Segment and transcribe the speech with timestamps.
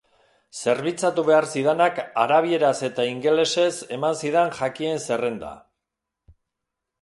[0.59, 3.69] Zerbitzatu behar zidanak arabieraz eta ingelesez
[3.99, 5.53] eman zidan jakien zerrenda.